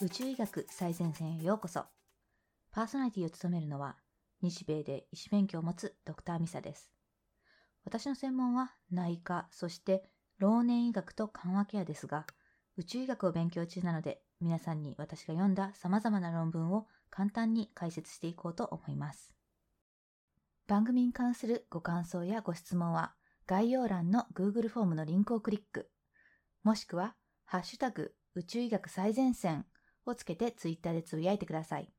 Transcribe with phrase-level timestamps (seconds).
[0.00, 1.84] 宇宙医学最前線へようこそ。
[2.70, 3.96] パーソナリティを務めるのは、
[4.42, 6.92] 日米で医師免許を持つドクターミサです。
[7.84, 10.04] 私の専門は内科、そして
[10.38, 12.28] 老年医学と緩和ケアですが、
[12.76, 19.34] 宇宙医学を勉強中なので、皆さんに私が読んだ様々な論文を簡単に解説していこうと思います。
[20.68, 23.14] 番組に関するご感想やご質問は、
[23.48, 25.90] 概要欄の Google フォームのリンクをクリック、
[26.62, 29.66] もしくは、ハッシュタグ宇宙医学最前線
[30.10, 31.92] をつけてツイッターでつぶやいてください。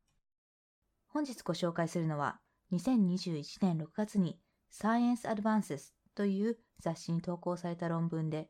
[1.08, 2.40] 本日ご紹介するのは、
[2.72, 4.40] 2021年6月に
[4.72, 8.50] Science Advances という雑誌に投稿された論文で、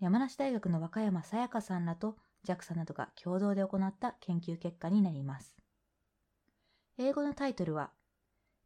[0.00, 5.56] 山梨大学の若山さやかさんらと JAXA などが共同で行った研究結果になります。
[6.98, 7.92] 英語のタイトルは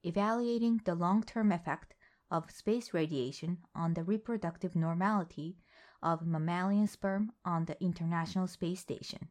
[0.05, 1.95] Evaluating the Long-Term Effect
[2.31, 5.57] of Space Radiation on the Reproductive Normality
[6.01, 9.29] of Mammalian Sperm on the International Space Station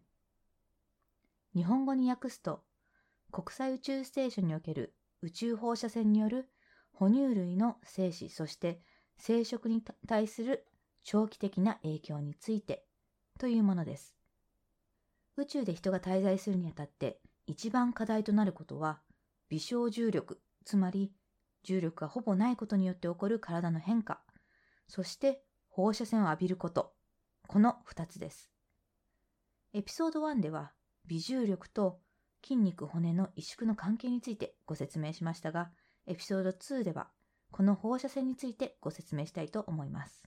[1.56, 2.64] 日本語に訳すと
[3.32, 6.50] 国際宇宙ステーションにおける宇宙放射線による
[6.94, 8.82] 哺乳類の精子そして
[9.18, 10.66] 生殖に対する
[11.04, 12.86] 長期的な影響について
[13.38, 14.16] というものです。
[15.38, 19.00] 宇宙で人が滞在するにあたって一番課題となることは
[19.50, 21.12] 微小重力、つまり
[21.64, 24.22] 重力がほぼないことによって起こる体の変化、
[24.88, 26.94] そして放射線を浴びること、
[27.48, 28.52] この2つです。
[29.74, 30.74] エピソード1では
[31.10, 32.00] 微重力と
[32.44, 35.72] 筋肉骨の萎縮の関係についてご説明しましたが、
[36.06, 37.10] エピソード2では
[37.52, 40.24] この放射線についてご説明したいと思います。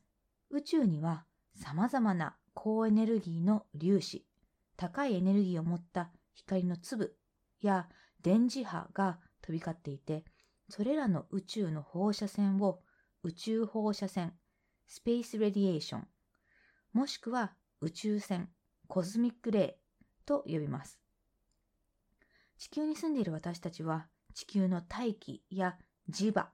[0.51, 4.27] 宇宙には様々な高エネルギーの粒子、
[4.77, 7.17] 高いエネルギーを持った光の粒
[7.61, 7.89] や
[8.21, 10.25] 電磁波が飛び交っていて、
[10.69, 12.81] それらの宇宙の放射線を
[13.23, 14.35] 宇宙放射線、
[14.89, 16.09] space radiation、
[16.93, 18.51] もしくは宇宙線、
[18.89, 19.82] cosmic ray
[20.25, 20.99] と呼びます。
[22.59, 25.77] 地球に住んでいる私たちは地球の大気や
[26.11, 26.49] 磁場、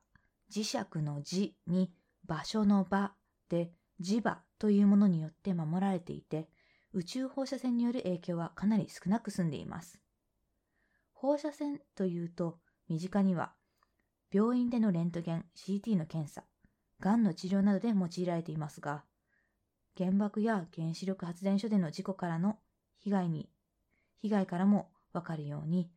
[0.51, 1.93] 磁石の磁に
[2.27, 3.13] 場所の場
[3.49, 3.71] で
[4.01, 6.49] 磁場というものによって守られていて、
[6.93, 10.01] 宇宙放射線による影響はかなり少なく済んでいます。
[11.13, 12.59] 放射線というと、
[12.89, 13.53] 身近には
[14.31, 16.45] 病院でのレントゲン、CT の検査、
[17.01, 19.05] がんの治療などで用いられていますが、
[19.97, 22.59] 原爆や原子力発電所での事故からの
[22.99, 23.49] 被害に、
[24.23, 25.91] 被害からもわかるように、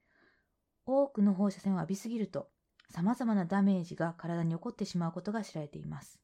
[0.86, 2.50] 多くの放射線を浴びすぎると
[2.90, 6.20] 様々なダメージが体に起こってしまうことが知られています。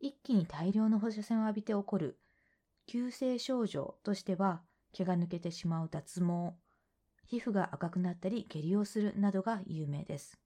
[0.00, 2.18] 一気に大量の放射線を浴びて起こる
[2.86, 6.54] 急性症状としては、毛が抜けてしまう脱毛、
[7.26, 10.38] 皮膚が赤くなったり下痢をするなどが有名です。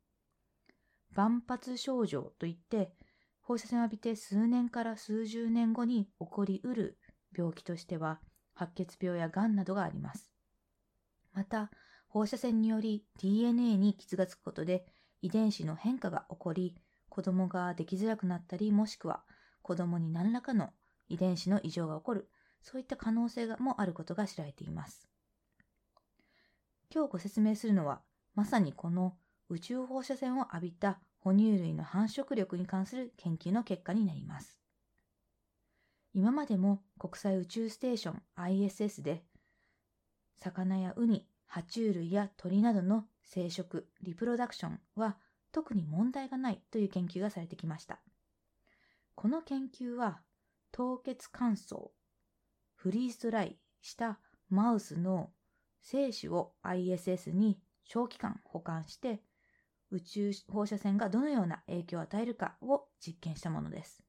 [1.14, 2.92] 万発症状といって、
[3.40, 6.98] 放射線を浴びて数年から数十年後に起こりうる
[7.36, 8.20] 病気としては、
[8.58, 10.32] 白血病や癌などがあります。
[11.32, 11.70] また、
[12.08, 14.86] 放射線により DNA に傷がつくことで
[15.22, 16.74] 遺伝子の変化が起こり、
[17.08, 19.22] 子供ができづらくなったり、もしくは
[19.62, 20.70] 子供に何らかの
[21.08, 22.28] 遺伝子の異常が起こる、
[22.62, 25.08] そういった可能性がもあることが知られています。
[26.92, 28.00] 今日ご説明するのは、
[28.34, 29.16] まさにこの
[29.48, 34.58] 宇宙放射線を浴びた哺乳類の繁殖力に関する研究の結果になります。
[36.14, 39.24] 今までも国際宇宙ステーション ISS で、
[40.36, 45.16] 魚やウニ、爬虫類や鳥などの生殖、リプロダクションは
[45.52, 48.00] 特に問題がないという研究がされてきました。
[49.14, 50.20] この研究は
[50.72, 51.91] 凍結乾燥、
[52.75, 55.30] フリーズドライしたマウスの
[55.80, 59.22] 精子を ISS に長期間保管して
[59.90, 64.07] 宇宙放射線がどのような影響を与えるかを実験したものです。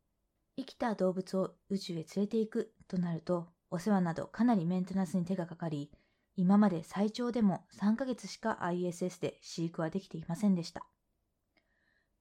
[0.60, 5.92] 生きた動物を宇宙へ連れて行くとなるとお世話などかなりメンテナンスに手がかかり
[6.36, 10.86] 今まで最長でも3ヶ月しか ISS で飼育はできていませんでした。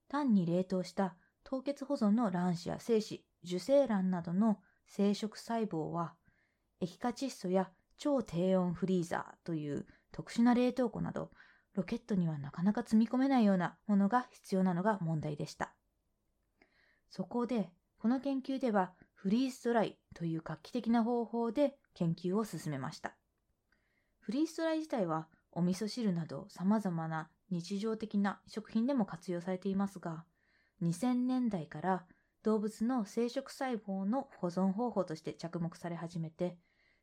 [0.09, 6.15] 単に冷凍した凍結保存の卵子や精子、受精卵などの生殖細胞は、
[6.81, 11.31] 液化窒素や超低温フリーザーという特殊な冷凍庫など、
[11.75, 15.73] ロケットにはなかなか積み込めないようなものが必要なのが問題でした。
[17.09, 23.13] そこで、この研究ではフリーズドライという画期的な方法で研究を進めました。
[24.21, 30.23] フリーストライ自体はお味噌汁など様々な日常的な食品でも活用されていますが、
[30.81, 32.05] 2000年代から
[32.43, 36.55] 動物の生殖細胞の保存方法として着目され始めて、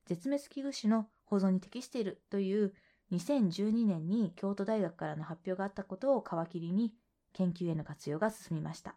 [0.06, 2.72] 絶滅危惧種の保存に適しているという
[3.12, 6.94] 2012年に京都大学からの発表があったことを皮切りに
[7.34, 8.94] 研究への活用が進みました。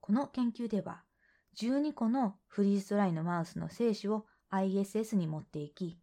[0.00, 1.04] この研究では
[1.56, 5.98] 12個のフリーズドライのマウスの精子を ISS に持っていき、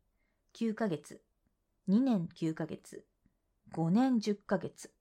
[0.56, 1.22] 9ヶ月、
[1.90, 3.06] 2年9ヶ月、
[3.74, 4.92] 5年10ヶ月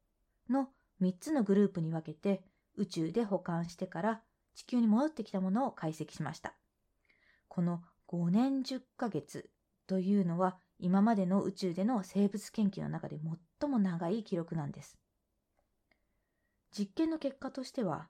[0.49, 0.69] の
[1.01, 2.43] 3つのグループに分けて
[2.77, 4.23] 宇宙で保管してから
[4.55, 6.55] 地球に戻ってきたものを解析しました。
[7.49, 9.51] この5年10ヶ月
[9.87, 13.19] というのは今までの宇宙での生物研究の中で
[13.61, 14.99] 最も長い記録なんです。
[16.77, 18.09] 実験の結果としては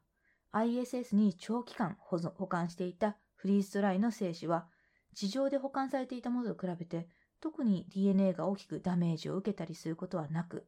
[0.56, 4.66] ISS に長期間保管していたフリーズドライの精子は
[5.14, 7.08] 地上で保管されていたものと比べて
[7.40, 10.66] 特に DNA が大きくダメージを受けたりすることはなく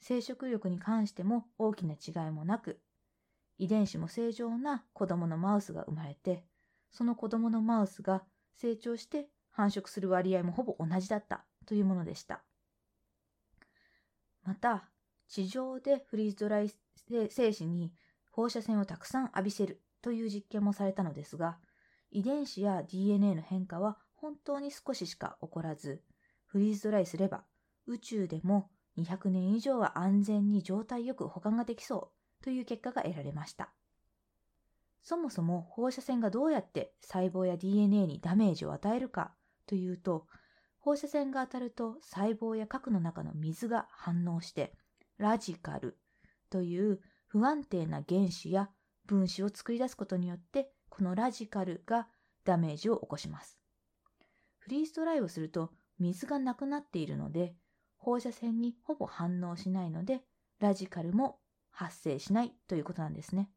[0.00, 2.80] 生殖力に関しても大きな違いもなく
[3.56, 6.44] 遺伝子も正常な子供のマウスが生まれて
[6.90, 8.22] その子供のマウスが
[8.54, 12.42] 成長して繁殖する割合もほぼ同じだったというものでした。
[14.44, 14.88] また、
[15.28, 16.70] 地上でフリーズドライ
[17.28, 17.92] 精子に
[18.38, 21.58] 放射線をたくさん浴びせるという実験もされたのですが、
[22.12, 26.04] 遺伝子や DNA の変化は本当に少ししか起こらず、
[26.46, 27.42] フリーズドライすれば
[27.88, 33.72] 宇宙でも200年以上は安全に状態よく保管ができそうという結果が得られました。
[35.02, 39.32] そもそも放射線がどうやって細胞や DNA にダメージを与えるか
[39.66, 40.28] というと、
[40.78, 44.74] 放射線が当たると細胞や核の中の水が反応して、
[45.16, 45.98] ラジカル
[46.50, 48.70] という不安定な原子や
[49.06, 52.08] 分子を作り出すことによって、このラジカルが
[52.44, 53.58] ダメージを起こします。
[54.58, 57.54] フリーズドライをすると水がなくなっているので、
[57.96, 60.22] 放射線にほぼ反応しないので、
[60.58, 61.38] ラジカルも
[61.70, 63.50] 発生しないということなんですね。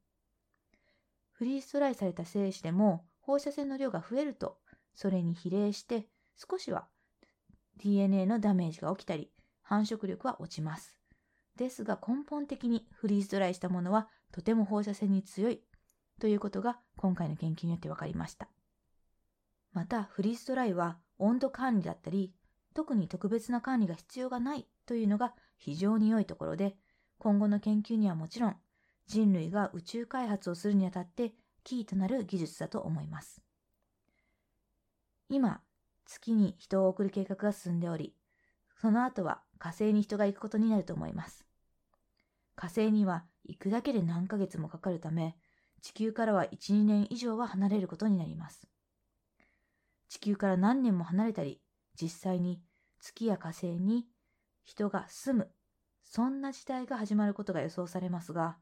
[1.31, 4.57] フリーストライされた精子でも放射線の量が増えると、
[4.93, 6.87] それに比例して少しは
[7.77, 9.31] DNA のダメージが起きたり、
[9.61, 11.00] 繁殖力は落ちます。
[11.57, 15.61] ですが根本的にフリーズドライしたものはとても放射線に強い
[16.19, 18.49] ということが今回の研究によって分かりました。
[19.73, 22.33] またフリーズドライは温度管理だったり
[22.73, 26.75] 特に特別な管理が必要がないというのが非常に良いところで
[27.17, 28.55] 今後の研究にはもちろん
[29.07, 31.33] 人類が宇宙開発をするにあたって
[31.63, 33.41] キーとなる技術だと思います。
[35.29, 35.61] 今、
[36.05, 38.13] 月に人を送る計画が進んでおり、
[38.81, 41.45] その後は火星に人が行くことになると思います。
[42.55, 45.37] 火星には行くだけで何ヶ月もかかるため、
[45.83, 48.67] 地球からは1、2年以上は離れることになります。
[50.09, 51.61] 地球から何年も離れたり、
[51.93, 52.59] 実際に
[52.99, 54.07] 月や火星に
[54.63, 55.51] 人が住む、
[56.03, 58.57] そんな時代が始まることが予想されますが、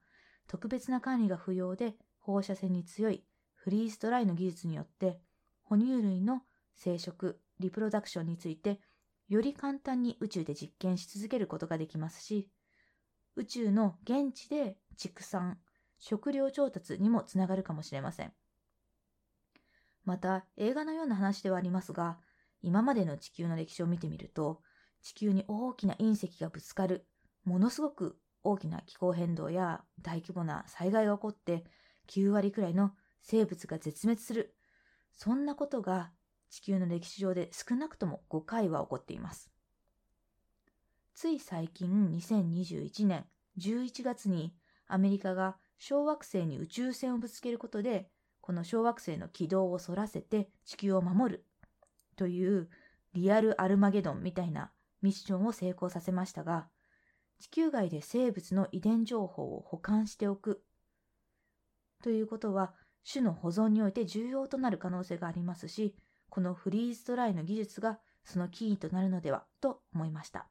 [0.48, 3.24] 特別な管理が不要で放射線に強い
[3.56, 5.22] フリーストライの技術によって
[5.64, 6.42] 哺乳類の
[6.76, 8.82] 生殖、リプロダクションについて
[9.30, 12.50] より簡単に宇宙で実験し続けることができますし
[13.36, 15.60] 宇宙の現地で畜産、
[15.98, 18.34] 食料調達にもつながるかもしれません。
[20.04, 22.18] また映画のような話ではありますが
[22.62, 24.62] 今までの地球の歴史を見てみると
[25.04, 27.06] 地球に大きな隕石がぶつかる
[27.46, 31.64] ものすごく大きな気候変動や大規模な災害が起こって
[32.08, 32.92] 9割くらいの
[33.22, 34.56] 生物が絶滅する。
[35.14, 36.12] そんなことが
[36.50, 39.52] 地球の歴史上で少なくとも5回は起こっています。
[41.14, 43.26] つい最近2021年
[43.58, 44.54] 11月に
[44.88, 48.10] アメリカが小惑星に宇宙船をぶつけることで
[48.42, 51.46] この小惑星の軌道をそらせて地球を守る
[52.16, 52.70] という
[53.14, 54.72] リアルアルマゲドンみたいな
[55.02, 56.68] ミッションを成功させましたが
[57.40, 60.64] 地球外で生物の遺伝情報を保管しておく
[62.04, 62.74] ということは
[63.10, 65.96] 種の保存において重要となる可能性がありますし
[66.30, 70.48] このフリーズドライの技術がそのキーとなるのではと思いました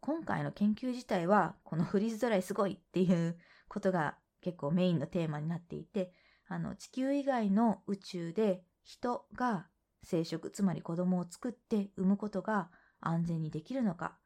[0.00, 3.36] 今回の研究自体はこのフリーズドライすごいっていう
[3.68, 6.12] ことが結構メインのテーマになっていて
[6.46, 9.66] あの地球以外の宇宙で人が
[10.02, 12.68] 生殖つまり子供を作って産むことが
[13.00, 14.16] 安全にできるのか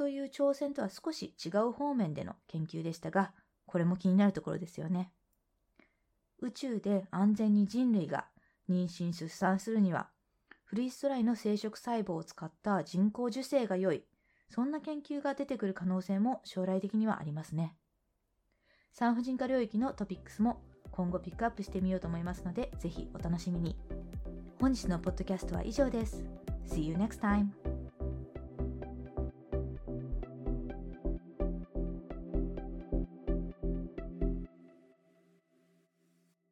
[0.00, 3.34] という挑戦とは少し違う方面での研究でしたが、
[3.66, 5.12] これも気になるところですよね。
[6.38, 8.26] 宇宙で安全に人類が
[8.70, 10.10] 妊娠出産するには、
[10.64, 14.04] フリーストライの生殖細胞を使った人工授精が良い、
[14.48, 17.74] そんな研究が出てくる可能性も将来的にはありますね。
[18.92, 23.76] 産婦人科領域のトピックスも今後ピックアップしてみようと思いますので、ぜひお楽しみに。
[24.60, 26.24] 本日のポッドキャストは以上です。
[26.66, 27.69] See you next time!